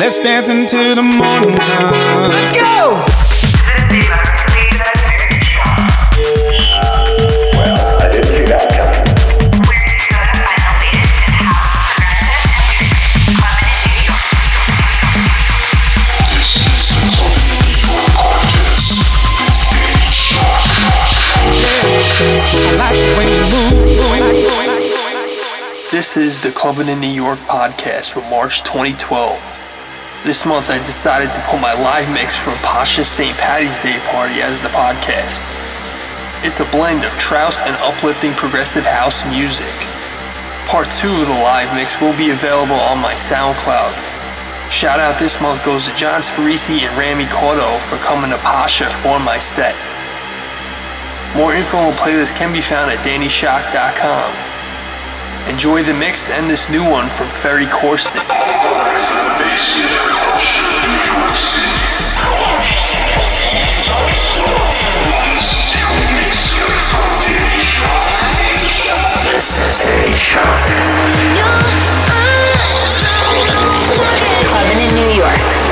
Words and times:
Let's 0.00 0.18
dance 0.18 0.48
into 0.48 0.94
the 0.94 1.02
morning 1.02 1.58
time. 1.58 2.30
Let's 2.30 2.56
go! 2.56 3.04
I 22.56 22.72
like 22.78 22.96
the 22.96 23.12
way 23.18 23.28
you 23.36 23.44
move. 23.52 23.70
This 25.90 26.16
is 26.16 26.40
the 26.40 26.50
Clubbing 26.52 26.88
in 26.88 27.00
New 27.00 27.06
York 27.06 27.38
podcast 27.40 28.12
for 28.12 28.22
March 28.30 28.62
2012. 28.62 29.59
This 30.20 30.44
month 30.44 30.68
I 30.68 30.76
decided 30.84 31.32
to 31.32 31.40
put 31.48 31.64
my 31.64 31.72
live 31.72 32.12
mix 32.12 32.36
from 32.36 32.52
Pacha's 32.60 33.08
St. 33.08 33.32
Patty's 33.40 33.80
Day 33.80 33.96
party 34.12 34.44
as 34.44 34.60
the 34.60 34.68
podcast. 34.68 35.48
It's 36.44 36.60
a 36.60 36.68
blend 36.68 37.08
of 37.08 37.16
Trouse 37.16 37.64
and 37.64 37.72
uplifting 37.80 38.36
progressive 38.36 38.84
house 38.84 39.24
music. 39.24 39.72
Part 40.68 40.92
2 40.92 41.08
of 41.08 41.26
the 41.26 41.40
live 41.40 41.72
mix 41.72 42.04
will 42.04 42.12
be 42.20 42.36
available 42.36 42.76
on 42.76 43.00
my 43.00 43.16
SoundCloud. 43.16 43.96
Shout 44.68 45.00
out 45.00 45.18
this 45.18 45.40
month 45.40 45.64
goes 45.64 45.88
to 45.88 45.96
John 45.96 46.20
Sparisi 46.20 46.84
and 46.84 46.92
Rami 47.00 47.24
Cotto 47.32 47.80
for 47.80 47.96
coming 48.04 48.30
to 48.30 48.38
Pacha 48.44 48.92
for 48.92 49.18
my 49.18 49.40
set. 49.40 49.72
More 51.34 51.56
info 51.56 51.78
and 51.78 51.96
playlist 51.96 52.36
can 52.36 52.52
be 52.52 52.60
found 52.60 52.92
at 52.92 53.00
DannyShock.com. 53.00 54.28
Enjoy 55.48 55.82
the 55.82 55.94
mix 55.94 56.28
and 56.28 56.44
this 56.44 56.68
new 56.68 56.84
one 56.84 57.08
from 57.08 57.28
Ferry 57.32 57.64
Corsten. 57.72 58.20
Clubbing 74.44 74.80
in 74.80 74.94
New 74.94 75.12
York. 75.16 75.69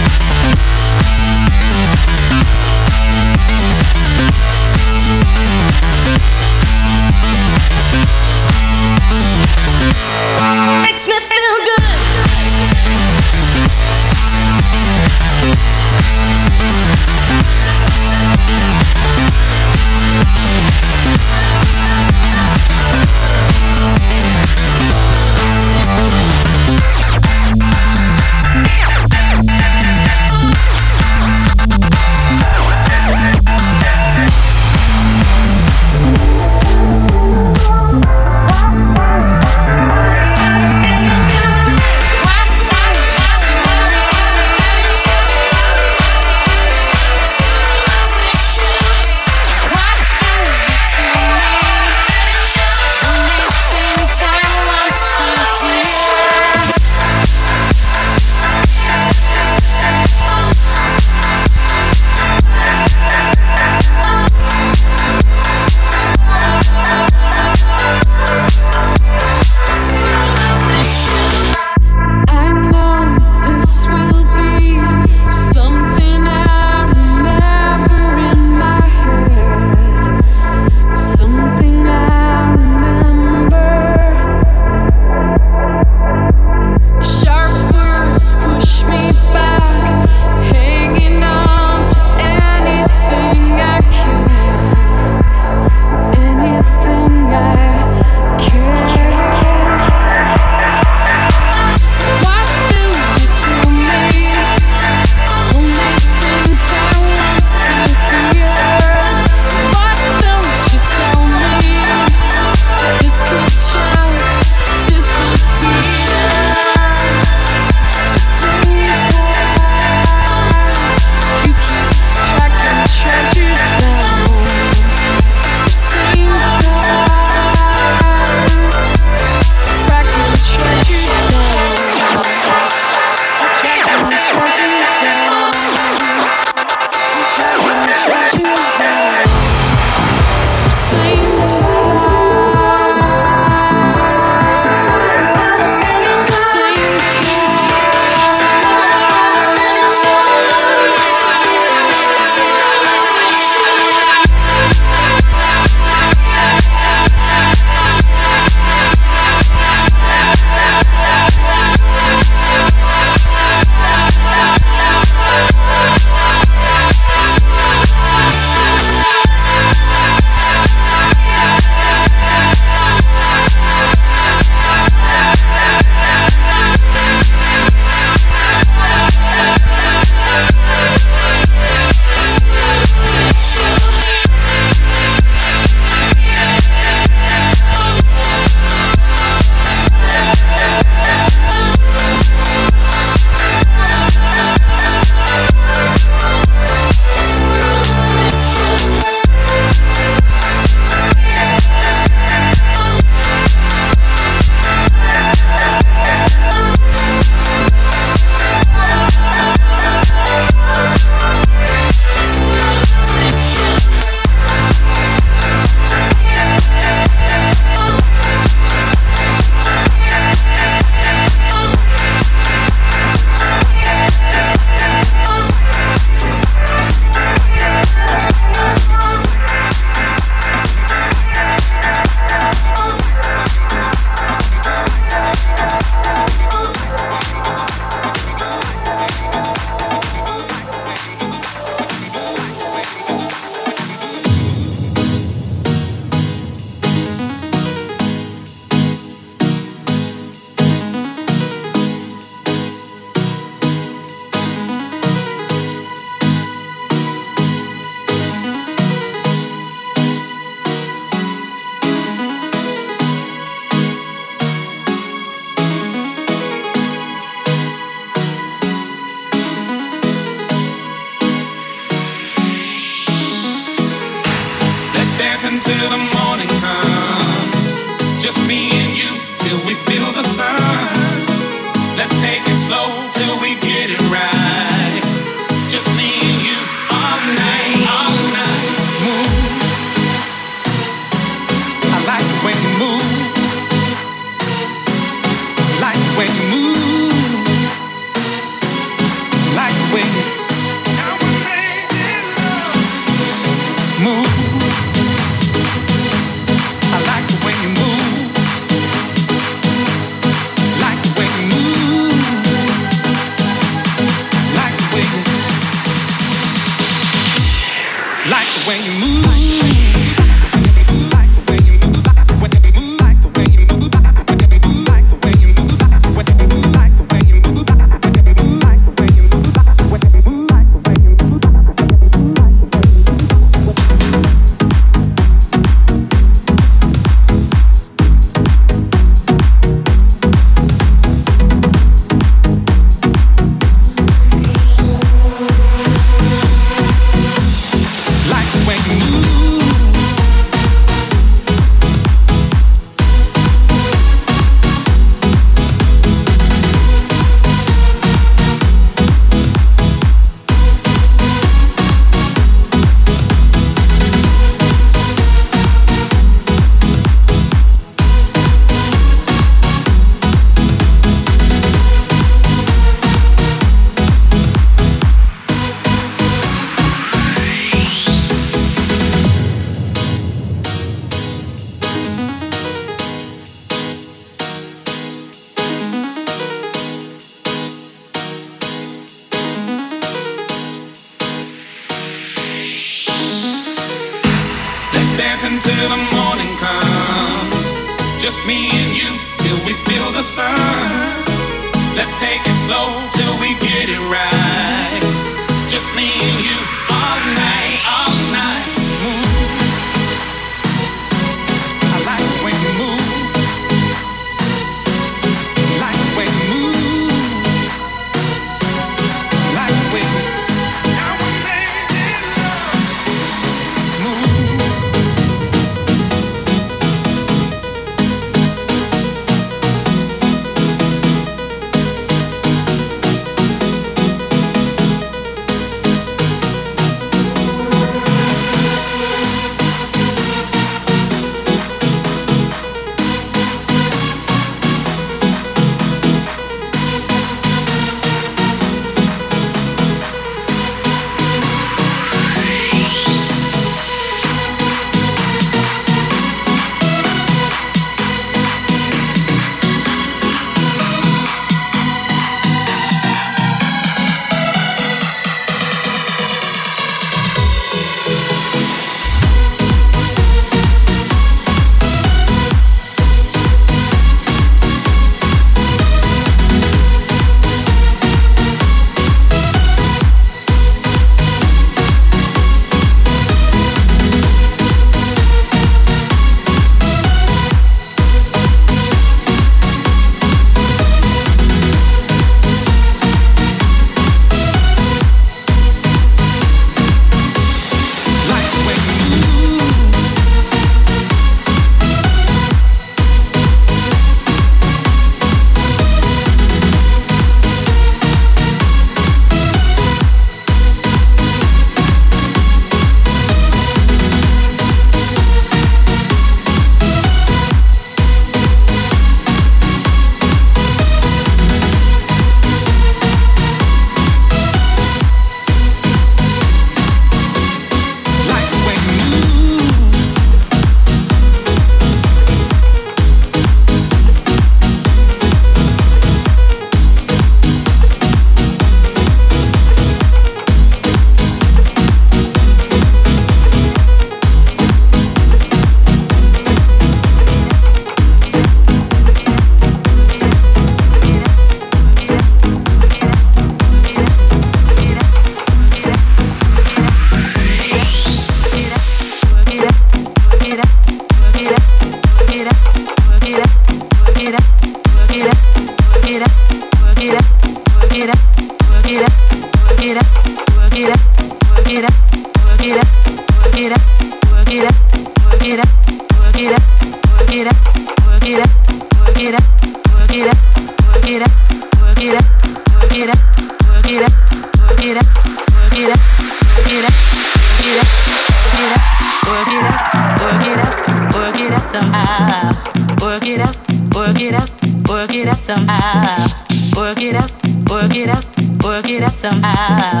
work 594.00 594.20
it 594.22 594.34
out, 594.34 594.50
work 594.88 595.12
it 595.12 595.28
out 595.28 595.36
somehow. 595.36 596.26
Work 596.74 597.02
it 597.02 597.14
out, 597.16 597.30
work 597.68 597.94
it 597.94 598.08
out, 598.08 598.24
work 598.64 598.88
it 598.88 599.02
out 599.02 599.12
somehow. 599.12 600.00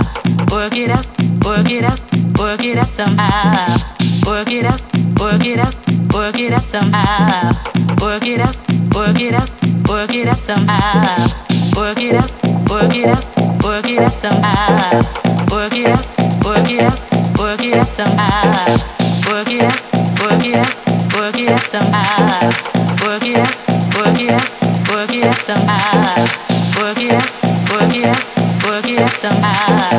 Work 0.50 0.74
it 0.74 0.90
out, 0.90 1.06
work 1.44 1.70
it 1.70 1.84
out, 1.84 2.00
work 2.38 2.64
it 2.64 2.78
out 2.78 2.86
somehow. 2.86 3.76
Work 4.26 4.52
it 4.52 4.64
out, 4.64 4.80
work 5.20 5.44
it 5.44 5.58
out, 5.60 5.74
work 6.14 6.38
it 6.38 6.52
out 6.54 6.62
somehow. 6.62 7.52
Work 8.00 8.24
it 8.24 8.40
out, 8.40 8.56
work 8.94 9.20
it 9.20 9.34
out, 9.34 9.50
work 9.86 10.14
it 10.14 10.28
out 10.28 10.36
somehow. 10.36 11.20
Work 11.76 11.98
it 11.98 12.16
out, 12.16 12.32
work 12.70 12.96
it 12.96 13.06
out, 13.06 13.62
work 13.62 13.86
it 13.86 13.98
out 14.02 14.12
somehow. 14.12 15.02
Work 15.52 15.74
it 15.74 15.88
out, 15.88 16.06
work 16.42 16.70
it 16.70 16.80
out, 16.80 17.38
work 17.38 17.60
it 17.60 17.76
out 17.76 17.86
somehow. 17.86 18.80
Work 19.28 19.52
it 19.52 19.62
out, 19.62 19.76
work 20.24 20.46
it 20.46 20.56
out, 20.56 21.14
work 21.14 21.36
it 21.36 21.50
out 21.50 21.60
somehow. 21.60 22.50
Work 23.04 23.26
it 23.26 23.38
out 23.38 23.59
some 25.50 25.66
hard. 25.66 26.30
Work 26.78 27.02
it 27.02 27.10
out, 27.10 27.26
work 27.74 27.90
it 27.90 28.06
out, 28.06 28.22
work 28.70 28.86
it 28.86 29.00
out 29.00 29.10
some 29.10 29.34
hard. 29.42 29.98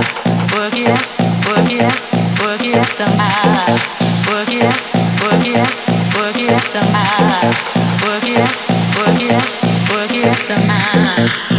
Work 0.55 0.77
it 0.79 0.87
out, 0.87 1.03
work 1.51 1.67
it 1.67 1.81
out, 1.83 1.91
work 2.39 2.63
it 2.63 2.75
out 2.77 2.87
some 2.87 3.11
hard. 3.19 3.75
Work 4.31 4.47
it 4.47 4.63
out, 4.63 4.79
work 5.19 5.43
it 5.43 5.57
out, 5.59 5.71
work 6.15 6.39
it 6.39 6.51
out 6.51 6.61
some 6.63 6.87
hard. 6.95 7.51
Work 7.99 8.23
it 8.23 8.39
out, 8.39 8.55
work 8.95 9.19
it 9.19 9.31
out, 9.31 9.49
work 9.91 10.15
it 10.15 10.25
out 10.25 10.37
some 10.37 10.69
hard. 10.69 11.50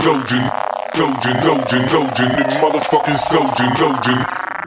Trojan, 0.00 0.50
Trojan, 0.94 1.36
Trojan, 1.44 1.86
Trojan, 1.86 2.28
the 2.32 2.44
motherfucking 2.56 3.20
soldier, 3.20 3.68
Trojan, 3.76 4.16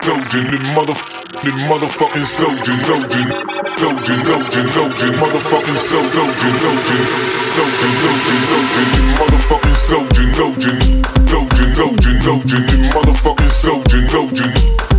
Trojan, 0.06 0.46
the 0.46 0.60
mother, 0.78 0.94
the 1.42 1.50
motherfucking 1.66 2.22
soldier, 2.22 2.78
Trojan, 2.86 3.34
Trojan, 3.74 4.20
Trojan, 4.22 4.66
Trojan, 4.70 5.14
motherfucking 5.18 5.74
soldier, 5.74 6.22
Trojan, 6.22 6.54
Trojan, 6.62 7.02
Trojan, 7.50 7.94
Trojan, 7.98 8.40
Trojan, 8.46 8.88
the 8.94 9.02
motherfucking 9.18 9.74
soldier, 9.74 10.26
Trojan, 10.38 10.78
Trojan, 11.26 11.70
Trojan, 11.74 12.16
Trojan, 12.22 12.64
the 12.70 12.78
motherfucking 12.94 13.50
soldier, 13.50 14.06
Trojan, 14.06 14.52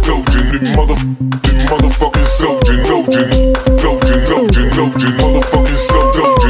Trojan, 0.02 0.46
the 0.50 0.58
mother, 0.74 0.98
the 1.46 1.52
motherfucking 1.70 2.26
soldier, 2.26 2.82
Trojan, 2.82 3.30
Trojan, 3.78 4.18
Trojan, 4.26 4.66
Trojan, 4.74 5.12
motherfucking 5.22 5.78
soldier. 5.78 6.43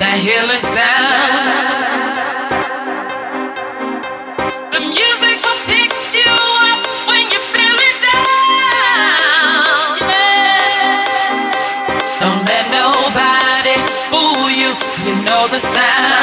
that 0.00 0.18
healing 0.26 0.64
sound. 0.76 1.78
The 4.72 4.80
music 4.80 5.38
will 5.44 5.60
pick 5.66 5.90
you 6.14 6.32
up 6.70 6.80
when 7.08 7.22
you're 7.32 7.48
feeling 7.54 7.98
down. 8.10 9.98
Don't 12.20 12.42
let 12.50 12.66
nobody 12.74 13.76
fool 14.10 14.50
you. 14.50 14.70
You 15.06 15.14
know 15.24 15.46
the 15.48 15.60
sound. 15.60 16.17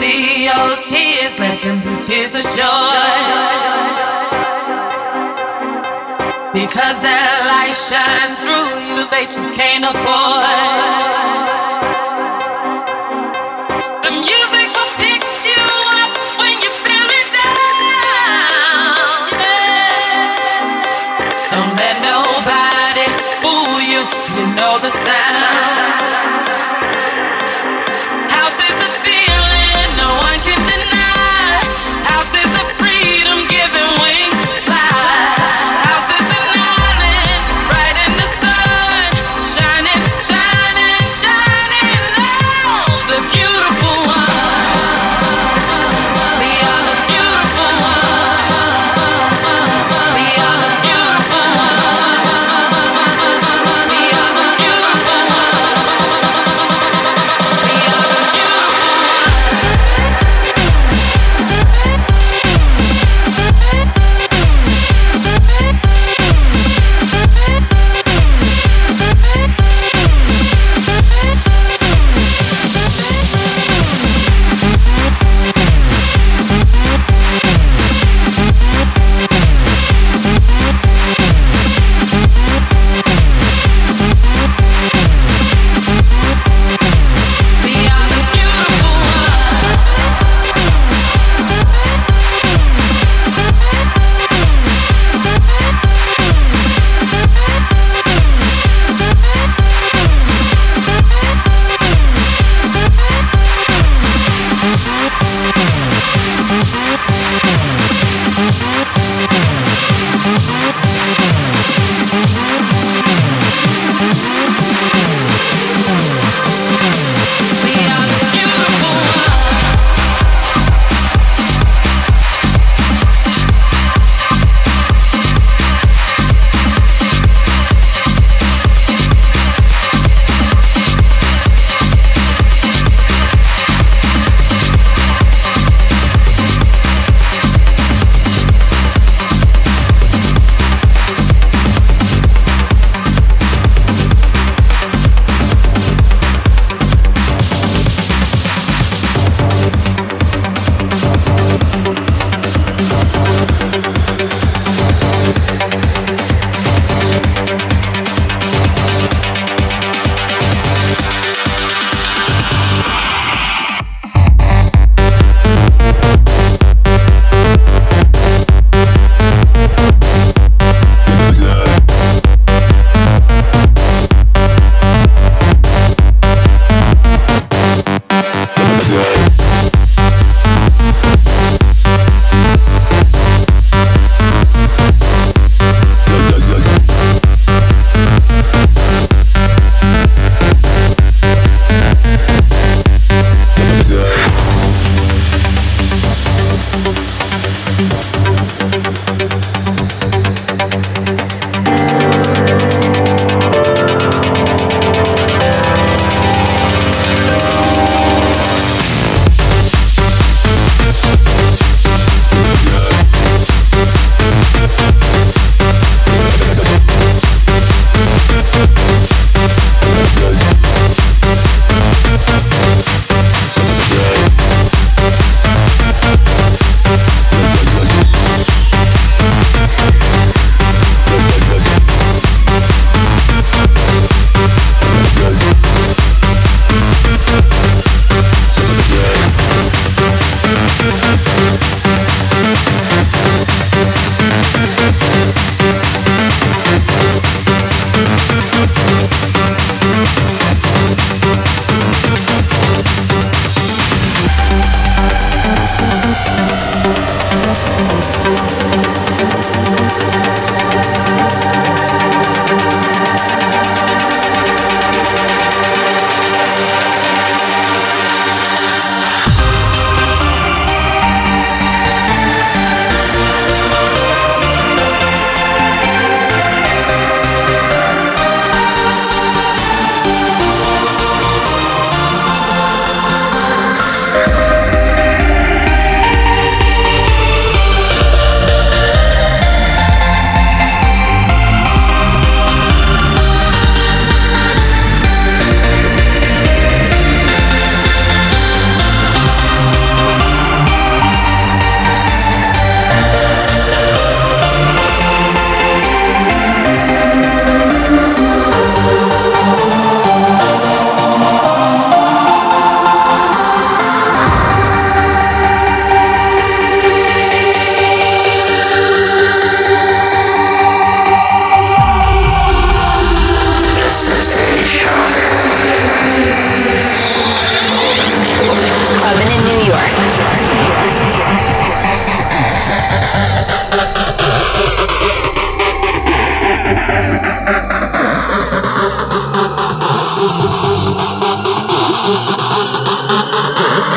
See 0.00 0.48
your 0.48 0.76
tears, 0.80 1.38
let 1.38 1.60
them 1.60 1.78
be 1.84 1.92
tears 2.00 2.34
of 2.34 2.44
joy. 2.58 3.00
Because 6.56 6.96
their 7.04 7.32
light 7.50 7.76
shines 7.88 8.36
through 8.44 8.72
you, 8.88 8.98
they 9.12 9.24
just 9.36 9.52
can't 9.60 9.84
avoid. 9.84 11.48
The 14.04 14.12
music 14.24 14.68
will 14.76 14.92
pick 15.02 15.22
you 15.48 15.62
up 16.00 16.12
when 16.40 16.54
you're 16.64 16.80
down. 17.36 17.68
Don't 21.52 21.74
let 21.82 21.96
nobody 22.10 23.06
fool 23.40 23.74
you. 23.92 24.00
You 24.36 24.44
know 24.56 24.74
the. 24.80 25.29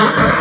Ha 0.03 0.09
ha 0.09 0.27
ha! 0.27 0.32